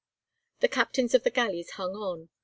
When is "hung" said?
1.73-1.93